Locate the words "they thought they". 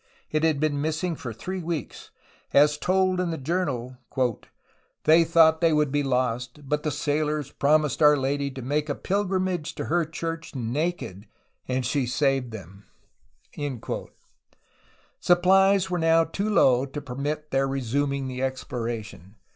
5.03-5.71